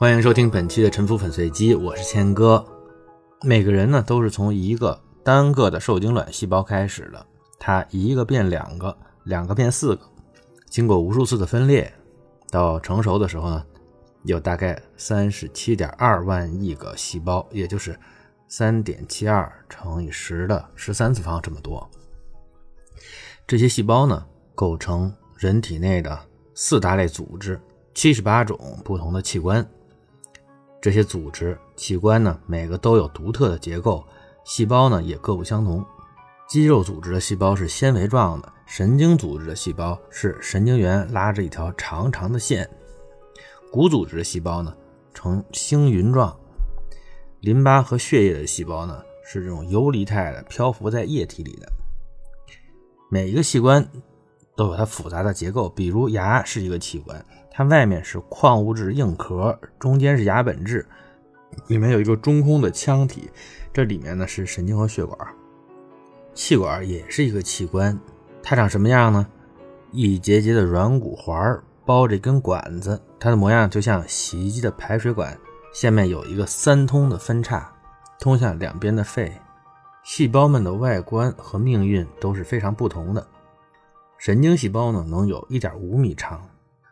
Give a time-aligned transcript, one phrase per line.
[0.00, 2.64] 欢迎收听本期的沉浮粉碎机，我是谦哥。
[3.42, 7.26] 每个人呢都是从一个单个的受精卵细胞开始的，
[7.58, 10.00] 它一个变两个，两个变四个，
[10.70, 11.92] 经过无数次的分裂，
[12.48, 13.62] 到成熟的时候呢，
[14.22, 17.94] 有大概三十七点二万亿个细胞，也就是
[18.48, 21.86] 三点七二乘以十的十三次方这么多。
[23.46, 26.18] 这些细胞呢，构成人体内的
[26.54, 27.60] 四大类组织，
[27.92, 29.62] 七十八种不同的器官。
[30.80, 34.04] 这些组织器官呢，每个都有独特的结构，
[34.44, 35.84] 细胞呢也各不相同。
[36.48, 42.68] 肌肉组织的细胞是纤维状的，神经组织的细胞是神经元拉着一条长长的线，
[43.70, 44.74] 骨组织的细胞呢
[45.12, 46.34] 呈星云状，
[47.40, 51.70] 淋巴和血液的细胞呢是这种游离态的，漂浮在液体里的。
[53.10, 53.86] 每一个器官
[54.60, 57.24] 都有它复杂的结构，比如牙是一个器官。
[57.50, 60.86] 它外面是矿物质硬壳，中间是牙本质，
[61.68, 63.30] 里面有一个中空的腔体，
[63.72, 65.18] 这里面呢是神经和血管。
[66.34, 67.98] 气管也是一个器官，
[68.42, 69.26] 它长什么样呢？
[69.92, 75.34] 一节节的软骨环包着一根管子，它的模样就像洗衣机的排水管，
[75.72, 77.72] 下面有一个三通的分叉，
[78.18, 79.32] 通向两边的肺。
[80.04, 83.26] 细胞们的外观和命运都是非常不同的。
[84.20, 86.46] 神经细胞呢，能有一点五米长。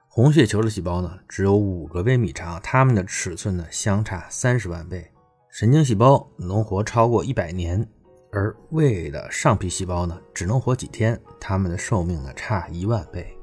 [0.08, 5.06] 红血球的细胞呢，只有五个微米长，它们的尺寸呢相差三十万倍。
[5.50, 7.86] 神经细胞能活超过一百年，
[8.32, 13.36] 而胃的上皮细胞呢只能活几天，它们的寿命呢差一万倍。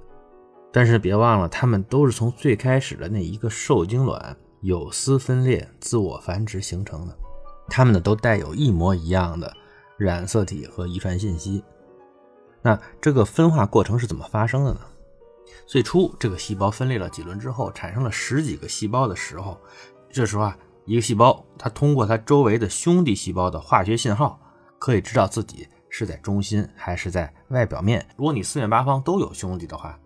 [0.74, 7.16] 但是别忘了，它们都是从最开始的那一个受精卵有丝分裂、自我繁殖形成的，
[7.70, 9.54] 它们呢都带有一模一样的
[9.96, 11.64] 染色体和遗传信息。
[12.66, 14.80] 那这个分化过程是怎么发生的呢？
[15.68, 19.62] 最初，这个细胞分裂了几轮之后，产生了十几个细胞的时候，
[20.10, 24.40] 这时候啊，一个细胞它通过它周围的兄弟细胞的化学信号，
[24.80, 28.04] 可以知道自己是在中心还是在外表面。
[28.18, 30.00] 如果你四面八方都有兄弟的话，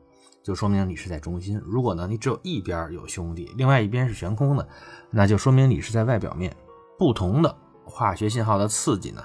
[0.44, 4.68] 就说明你是在中心；如果呢，你只有一边有兄弟，另外一边是悬空的，
[5.10, 6.54] 那就说明你是在外表面。
[6.98, 9.24] 不同的化学信号的刺激呢，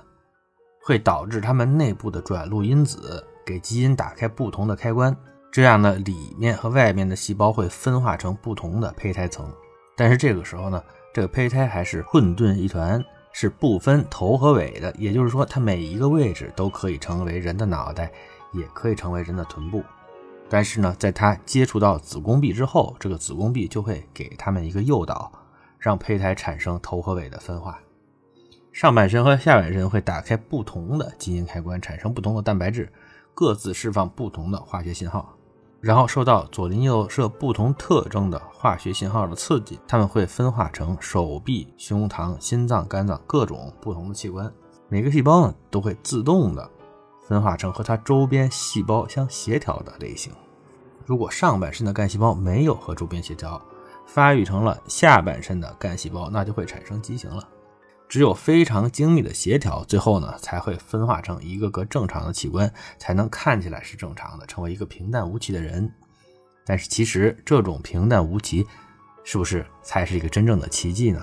[0.84, 5.16] 会导致它们内部的转录因子给基因打开不同的开关。
[5.50, 9.48] 这样呢，里面和外面的细胞会分化成不同的胚胎层，
[9.96, 13.02] 但是这个时候呢，这个胚胎还是混沌一团，
[13.32, 14.92] 是不分头和尾的。
[14.98, 18.10] 也就是说，它每一个位置都可以成为人的脑袋，
[18.52, 19.82] 也可以成为人的臀部。
[20.48, 25.30] 但是呢，在它接触到子宫壁之后，这个子宫壁就会给它们一个诱导，
[25.78, 27.78] 让胚胎产生头和尾的分化。
[28.74, 32.92] 上半身和下半身会打开不同的基因开关，产生不同的蛋白质，
[33.32, 35.32] 各自释放不同的化学信号。
[35.80, 44.52] 然后受到左邻右舍不同特征的化学信号的刺激，它们会分化成手臂、胸膛、心脏、肝脏各种不同的器官。
[44.88, 46.68] 每个细胞呢都会自动的
[47.28, 50.32] 分化成和它周边细胞相协调的类型。
[51.06, 53.62] 如果上半身的干细胞没有和周边协调，
[54.04, 57.48] 发育成了下半身的干细胞，那就会产生畸形了。
[58.14, 65.92] 只有非常精密的协调，最后呢才会分化成一个个正常的器官，才能看起来是正常的，成为一个平淡无奇的人。
[66.64, 68.64] 但是其实这种平淡无奇，
[69.24, 71.20] 是不是才是一个真正的奇迹呢？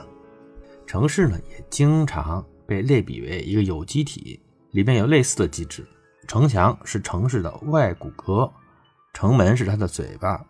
[0.85, 4.41] 城市呢也经常被类比为一个有机体，
[4.71, 5.87] 里面有类似的机制。
[6.27, 8.51] 城墙是城市的外骨骼，
[9.13, 10.45] 城门是它的嘴巴，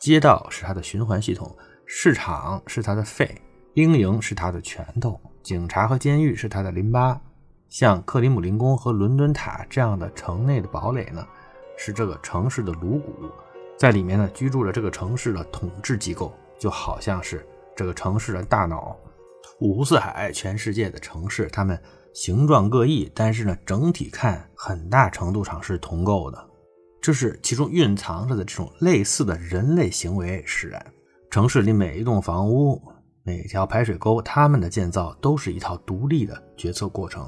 [0.00, 1.56] 街道是它的循环系统，
[1.86, 3.40] 市场是它的肺，
[3.74, 5.20] 兵营是他的拳头。
[5.42, 7.20] 警察和监狱是他的淋巴，
[7.68, 11.26] 像克里姆林宫和伦敦塔这样的城内的堡垒呢，
[11.76, 13.12] 是这个城市的颅骨，
[13.76, 18.96] 在里面呢居住着这个城市的统治机构，就好像是这个城市的大脑。
[19.60, 21.78] 五湖四海，全世界的城市，它们
[22.14, 26.48] 形状各异，但是呢整体看很大程度上是同构的，
[27.02, 30.86] 这是其中蕴藏着的这种类似的人类行为使然。
[31.28, 32.80] 城市里每一栋房屋。
[33.26, 37.26] 每条排水沟，它们的建造都是一套独立的决策过程，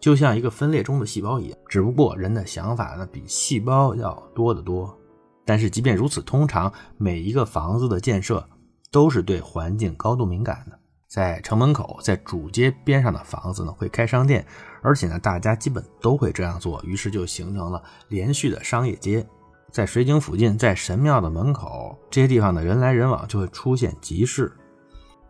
[0.00, 1.58] 就像一个分裂中的细胞一样。
[1.68, 4.98] 只不过人的想法呢，比细胞要多得多。
[5.44, 8.42] 但是即便如此，通常每一个房子的建设
[8.90, 10.78] 都是对环境高度敏感的。
[11.08, 14.46] 在城门口，在主街边上的房子呢，会开商店，
[14.82, 19.24] 而且呢，大家基本都会这样做，于是就形成了连续的商业街。
[19.70, 24.50] 在水井附近，在神庙的门口，这些地方的人来人往，就会出现集市。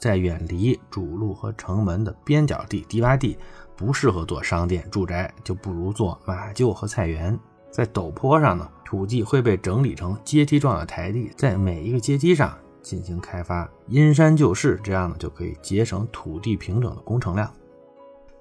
[0.04, 3.38] 在远离主路和城门的边角地、低洼地，
[3.74, 7.40] 不适合做商店、住宅，就不如做马厩和菜园。
[7.70, 17.50] 在陡坡上呢，土地会被整理成阶梯状的台地，在每一个阶梯上进行开发，因山就势，这样呢就可以节省土地平整的工程量。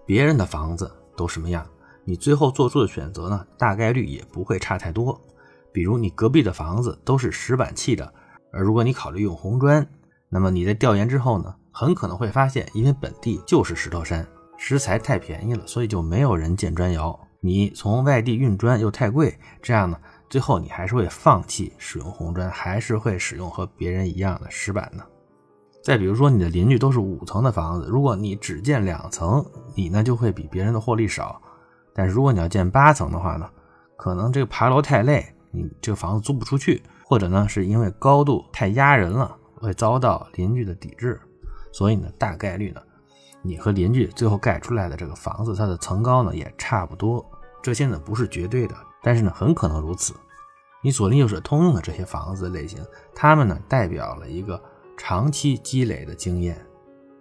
[0.05, 1.65] 别人的房子都什么样，
[2.03, 5.17] 你最后做出的选择呢，大概率也不会差太多。
[5.71, 8.13] 比如你隔壁的房子都是石板砌的，
[8.51, 9.87] 而如果你考虑用红砖，
[10.33, 14.27] 那么你在调研之后呢，很可能会发现，因为本地就是石头山，
[14.57, 17.19] 石材太便宜了，所以就没有人建砖窑。
[17.39, 19.95] 你从外地运砖又太贵，这样呢，
[20.31, 25.03] 最后你还是会放弃使用红砖，还是会使用和别人一样的石板呢？
[25.83, 29.45] 再比如说，你的邻居都是五层的房子，如果你只建两层，
[29.75, 31.39] 你呢就会比别人的获利少。
[31.93, 33.47] 但是如果你要建八层的话呢，
[33.95, 41.19] 可能这个爬楼太累，你这个房子租不出去，或者呢是因为高度太压人了，会遭到邻居的抵制。
[41.71, 42.81] 所以呢，大概率呢，
[43.41, 47.25] 你和邻居最后盖出来的这个房子，它的层高呢也差不多。
[47.61, 50.13] 这些呢不是绝对的，但是呢很可能如此。
[50.81, 54.61] 你左邻右舍通用的这些房子类型，它们呢代表了一个。
[54.95, 56.55] 长期积累的经验，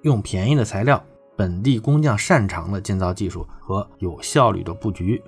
[0.03, 1.03] 用便宜的材料、
[1.35, 5.21] 本地工匠擅长的建造技术和有效率的布局。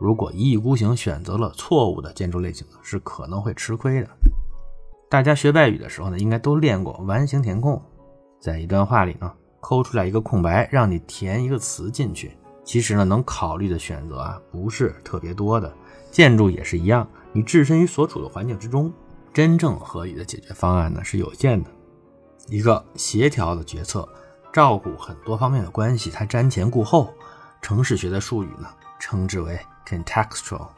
[0.00, 4.08] 如果一意孤行选择了错误的建筑类型，是可能会吃亏的。
[5.08, 7.80] 大家学外语的时候呢，应该都练过完形填空，
[8.40, 12.36] 在一段话里呢，抠出来一个空白，让你填一个词进去。
[12.64, 15.72] 其实呢，能考虑的选择啊，不是特别多的。
[16.10, 18.92] 建筑也是一样，你置身于所处的环境之中，
[19.32, 21.70] 真正合理的解决方案呢是有限的。
[22.48, 24.08] 一个协调的决策，
[24.52, 27.14] 照顾很多方面的关系，它瞻前顾后。
[27.62, 28.68] 城市学的术语呢，
[28.98, 30.68] 称之为 contextual。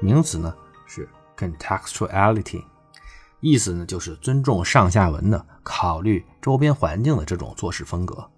[0.00, 0.54] 名词呢
[0.86, 2.64] 是 contextuality，
[3.40, 8.28] 意思呢就是尊重上下文的，考虑周边环境的这种做事风格。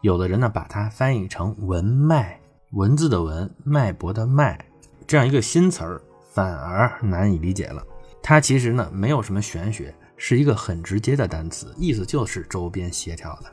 [0.00, 2.40] 有的人呢把它翻译成文脉，
[2.72, 4.58] 文字的文，脉搏的脉，
[5.06, 6.02] 这样一个新词儿
[6.32, 7.82] 反而难以理解了。
[8.22, 9.94] 它其实呢没有什么玄学。
[10.20, 13.44] 是一个很直接的单词，意思就是周边协调的。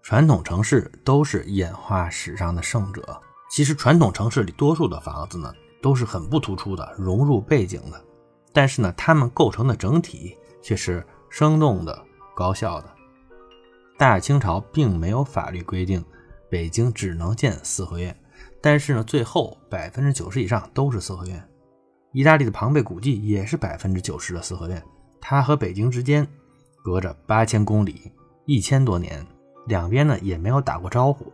[0.00, 3.20] 传统城市都是演化史上的胜者。
[3.50, 5.52] 其实传统城市里多数的房子呢，
[5.82, 8.00] 都是很不突出的，融入背景的。
[8.54, 12.02] 但是呢，它们构成的整体却是生动的、
[12.34, 12.88] 高效的。
[13.98, 16.02] 大清朝并没有法律规定
[16.48, 18.16] 北京只能建四合院，
[18.62, 21.48] 但是呢，最后百分之九十以上都是四合院。
[22.12, 24.80] 意大利的庞贝古迹也是百分之九十的四合院。
[25.20, 26.26] 它和北京之间
[26.84, 28.12] 隔着八千公里，
[28.46, 29.26] 一千多年，
[29.66, 31.32] 两边呢也没有打过招呼，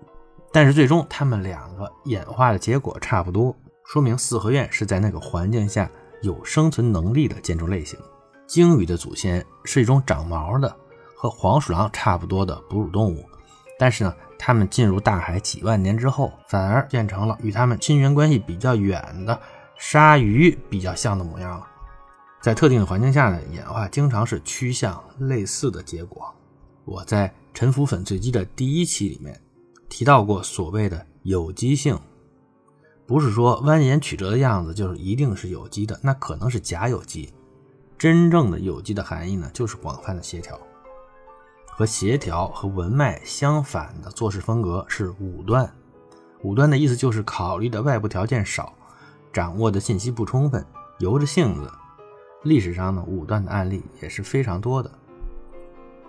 [0.53, 5.91] 但是最终他们两个演化的结果差不多，说明四合院是在那个环境下
[6.23, 7.99] 有生存能力的建筑类型。
[8.47, 10.77] 鲸鱼的祖先是一种长毛的，
[11.17, 13.25] 和黄鼠狼差不多的哺乳动物，
[13.79, 19.41] 但是呢，它们进入大海几万年之后，反而变成了与它们亲缘关系比较远的
[19.79, 21.67] 鲨鱼比较像的模样了。
[22.43, 26.35] 在特定的环境下呢，演化经常是趋向类似的结果。
[26.85, 29.41] 我在沉浮粉碎机的第一期里面
[29.89, 31.97] 提到过所谓的有机性，
[33.11, 37.29] 不是说蜿蜒曲折的样子就是一定是有机的，那可能是假有机。
[37.99, 40.57] 真正的有机的含义呢，就是广泛的协调。
[41.67, 45.69] 和协调和文脉相反的做事风格是武断。
[46.45, 48.73] 武断的意思就是考虑的外部条件少，
[49.33, 50.65] 掌握的信息不充分，
[51.01, 51.69] 由着性子。
[52.45, 54.89] 历史上呢，武断的案例也是非常多的。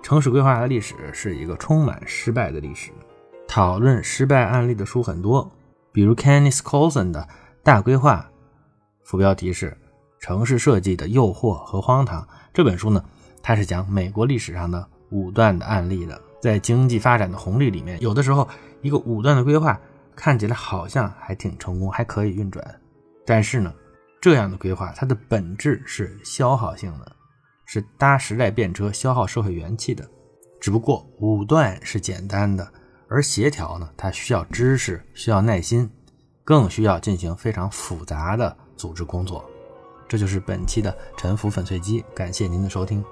[0.04, 2.92] 城市规划的历史是一个充满失败的历史，
[3.48, 5.52] 讨论失败案例的书很多，
[5.92, 7.22] 比如 Kenneth Coulson 的
[7.64, 8.30] 《大规划》，
[9.04, 9.72] 副标题是
[10.20, 12.22] 《城市设计的诱惑和荒唐》。
[12.54, 13.04] 这本书呢，
[13.42, 16.22] 它是讲美国历史上的武断的案例的。
[16.42, 18.48] 在经济发展的红利里面，有的时候
[18.82, 19.80] 一个武断的规划
[20.16, 22.64] 看起来好像还挺成功，还可以运转，
[23.26, 23.74] 但是呢。
[24.22, 27.12] 这样的规划，它的本质是消耗性的，
[27.66, 30.08] 是搭时代便车、消耗社会元气的。
[30.60, 32.72] 只不过武断是简单的，
[33.12, 35.92] 而协调呢，它需要知识，需要耐心，
[36.46, 39.44] 更需要进行非常复杂的组织工作。
[40.08, 43.04] 这就是本期的沉浮粉碎机，感谢您的收听。